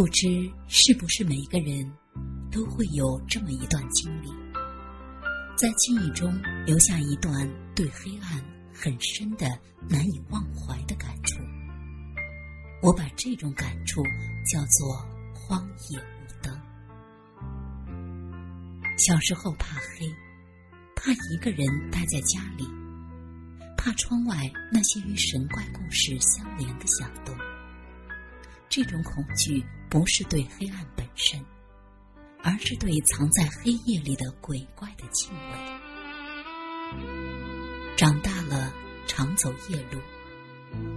[0.00, 1.86] 不知是不是每个人
[2.50, 4.30] 都会有这么一段经历，
[5.58, 6.32] 在记忆中
[6.64, 8.42] 留下一段对黑暗
[8.72, 9.46] 很深的、
[9.90, 11.42] 难以忘怀的感触。
[12.82, 14.02] 我把这种感触
[14.50, 14.96] 叫做
[15.36, 16.58] “荒野无灯”。
[18.96, 20.08] 小时候怕黑，
[20.96, 22.64] 怕一个人待在家里，
[23.76, 27.36] 怕窗外那些与神怪故事相连的响动。
[28.70, 31.44] 这种恐惧不是对黑暗本身，
[32.44, 35.58] 而是对藏在黑夜里的鬼怪的敬畏。
[37.96, 38.72] 长大了，
[39.08, 39.98] 常走夜路，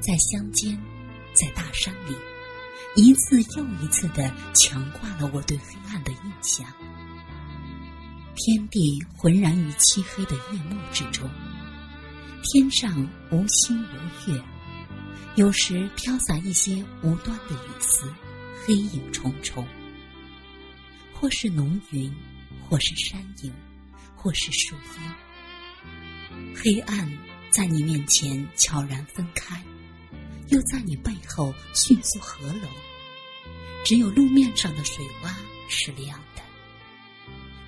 [0.00, 0.80] 在乡间，
[1.34, 2.16] 在大山里，
[2.94, 6.64] 一次又一次的强化了我对黑暗的印象。
[8.36, 11.28] 天地浑然于漆黑的夜幕之中，
[12.44, 14.40] 天上无星无月。
[15.34, 18.10] 有时飘洒一些无端的雨丝，
[18.64, 19.66] 黑影重重，
[21.12, 22.12] 或是浓云，
[22.68, 23.52] 或是山影，
[24.14, 26.54] 或是树荫。
[26.54, 27.10] 黑暗
[27.50, 29.62] 在你面前悄然分开，
[30.48, 32.70] 又在你背后迅速合拢。
[33.84, 35.30] 只有路面上的水洼
[35.68, 36.42] 是亮的。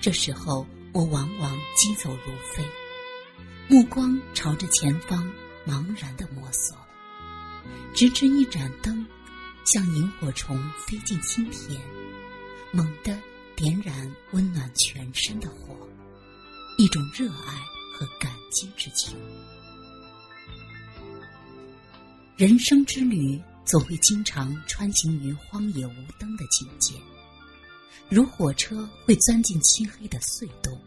[0.00, 2.64] 这时候，我往往疾走如飞，
[3.68, 5.30] 目光朝着前方，
[5.66, 6.74] 茫然的摸索。
[7.92, 9.04] 直至一盏灯，
[9.66, 11.80] 像萤火虫飞进心田，
[12.70, 13.20] 猛地
[13.56, 15.76] 点燃温暖全身的火，
[16.78, 17.54] 一种热爱
[17.92, 19.16] 和感激之情。
[22.36, 26.94] 人生之旅总会经常穿行于荒野无灯的境界，
[28.08, 30.80] 如火车会钻进漆黑的隧洞。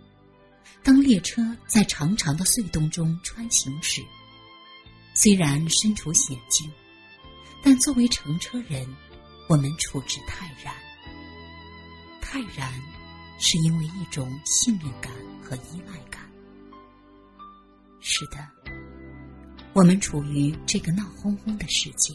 [0.82, 4.02] 当列车在长长的隧洞中穿行时，
[5.14, 6.72] 虽然身处险境。
[7.64, 8.88] 但作为乘车人，
[9.48, 10.74] 我们处之泰然。
[12.22, 12.72] 泰然，
[13.40, 15.12] 是因为一种信任感
[15.42, 16.22] 和依赖感。
[18.00, 18.38] 是的，
[19.74, 22.14] 我们处于这个闹哄哄的世界，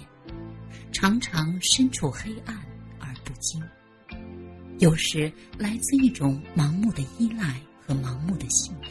[0.93, 2.57] 常常身处黑暗
[2.99, 3.63] 而不惊。
[4.79, 8.91] 有时来自一种盲目的依赖和盲目的信任。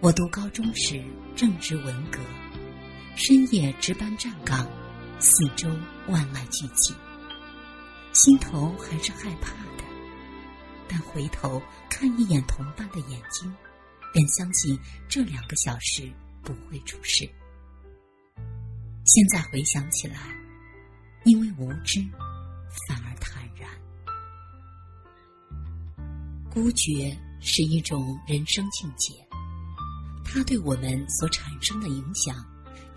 [0.00, 1.02] 我读高中时
[1.34, 2.18] 正值文革。
[3.18, 4.68] 深夜值班站岗，
[5.18, 5.70] 四周
[6.06, 6.94] 万籁俱寂，
[8.12, 9.84] 心头还是害怕的。
[10.86, 13.50] 但回头看一眼同伴的眼睛，
[14.12, 14.78] 便相信
[15.08, 16.12] 这两个小时
[16.42, 17.26] 不会出事。
[19.06, 20.18] 现在回想起来，
[21.24, 22.06] 因为无知，
[22.86, 23.70] 反而坦然。
[26.50, 29.14] 孤绝是一种人生境界，
[30.22, 32.36] 它对我们所产生的影响。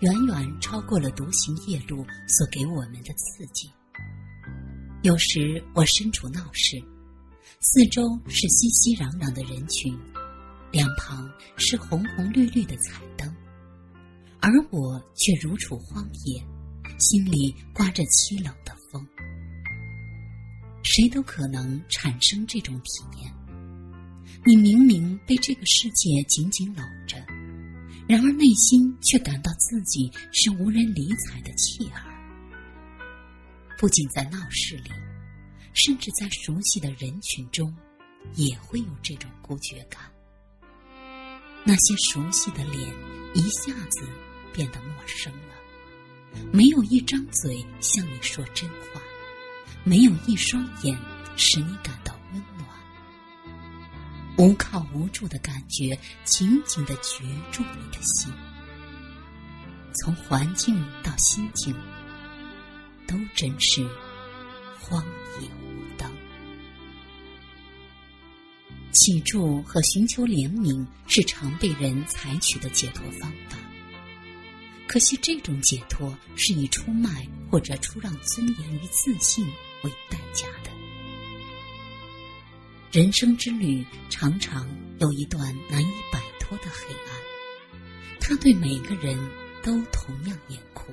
[0.00, 3.70] 远远超过了独行夜路所给我们的刺激。
[5.02, 6.82] 有时我身处闹市，
[7.60, 9.98] 四周是熙熙攘攘的人群，
[10.70, 13.34] 两旁是红红绿绿的彩灯，
[14.40, 16.42] 而我却如处荒野，
[16.98, 19.06] 心里刮着凄冷的风。
[20.82, 23.32] 谁都可能产生这种体验：
[24.44, 27.16] 你明明被这个世界紧紧搂着。
[28.10, 32.02] 然而内心却感到自己是无人理睬的弃儿。
[33.78, 34.90] 不仅在闹市里，
[35.74, 37.72] 甚至在熟悉的人群中，
[38.34, 40.02] 也会有这种孤绝感。
[41.62, 42.92] 那些熟悉的脸
[43.32, 44.04] 一下子
[44.52, 45.54] 变得陌生了，
[46.52, 49.00] 没有一张嘴向你说真话，
[49.84, 50.98] 没有一双眼
[51.36, 52.09] 使你感到。
[54.40, 55.94] 无靠无助的感觉
[56.24, 57.20] 紧紧的攫
[57.52, 58.32] 住你的心，
[59.92, 61.76] 从环境到心境，
[63.06, 63.86] 都真是
[64.80, 65.04] 荒
[65.42, 66.10] 野无灯。
[68.92, 73.58] 祈祝和寻求怜悯是常被人采取的解脱方法，
[74.86, 79.46] 可惜这种解脱是以出卖或者出让尊严与自信
[79.82, 80.69] 为代价的。
[82.92, 85.40] 人生之旅常常有一段
[85.70, 89.16] 难以摆脱的黑暗，它对每个人
[89.62, 90.92] 都同样严酷。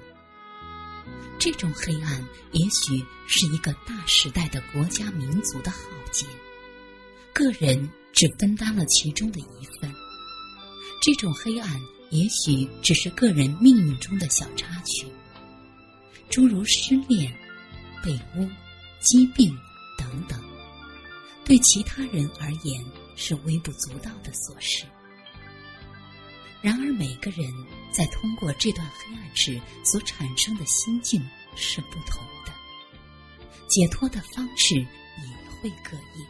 [1.40, 5.80] 这种黑暗也许是一个大时代的国家民族的浩
[6.12, 6.28] 劫，
[7.34, 9.92] 个人只分担了其中的一份。
[11.02, 15.08] 这种黑暗也许只是个人命运中的小插曲，
[16.30, 17.36] 诸如失恋、
[18.04, 18.48] 被污、
[19.00, 19.58] 疾病
[19.98, 20.40] 等等。
[21.48, 22.86] 对其他人而言
[23.16, 24.84] 是微不足道的琐事，
[26.62, 27.50] 然而每个人
[27.90, 32.52] 在通过这段黑暗时所产生的心境是不同的。
[33.70, 34.86] 解脱的方式也
[35.62, 36.26] 会各异。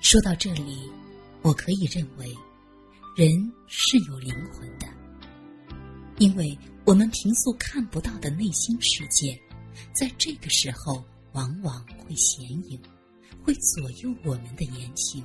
[0.00, 0.90] 说到这里，
[1.40, 2.26] 我可以认为，
[3.14, 3.30] 人
[3.68, 4.88] 是有灵魂的，
[6.18, 9.40] 因为我们平素看不到的内心世界，
[9.92, 12.80] 在这个时候往往会显影，
[13.42, 15.24] 会左右我们的言行。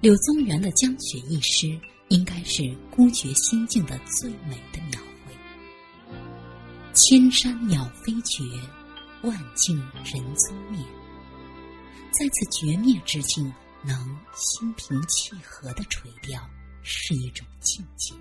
[0.00, 5.32] 柳宗元的《江雪》一诗，应该是孤绝心境的最美的描绘。
[6.92, 8.42] 千山鸟飞绝，
[9.22, 10.84] 万径人踪灭。
[12.10, 13.50] 在此绝灭之境，
[13.82, 13.96] 能
[14.34, 16.38] 心平气和的垂钓，
[16.82, 18.14] 是一种境界；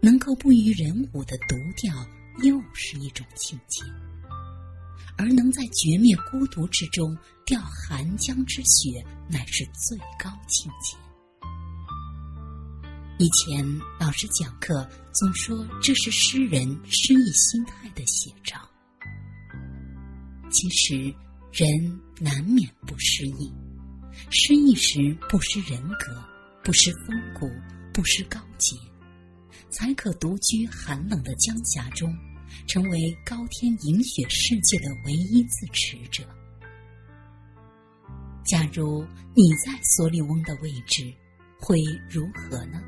[0.00, 1.94] 能够不与人舞的独钓，
[2.42, 3.82] 又是一种境界。
[5.18, 10.96] 而能在绝灭孤独之中钓寒江之雪，乃是最高境界。
[13.18, 13.66] 以前
[13.98, 18.60] 老师讲课总说这是诗人失意心态的写照。
[20.50, 21.14] 其实
[21.50, 21.68] 人
[22.20, 23.50] 难免不失意，
[24.30, 26.22] 失意时不失人格，
[26.62, 27.50] 不失风骨，
[27.92, 28.76] 不失高洁，
[29.70, 32.14] 才可独居寒冷的江峡中。
[32.66, 36.22] 成为高天饮雪世界的唯一自持者。
[38.44, 39.04] 假如
[39.34, 41.12] 你在索利翁的位置，
[41.60, 42.80] 会如何呢？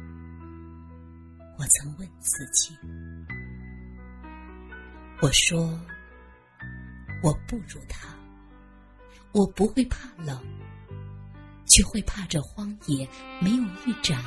[1.59, 2.77] 我曾问自己。
[5.21, 5.77] 我说
[7.25, 8.07] ：“我不如他，
[9.33, 10.41] 我不会怕冷，
[11.67, 13.09] 却会怕这荒野
[13.41, 14.23] 没有一盏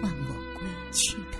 [0.00, 1.38] 唤我归去的。”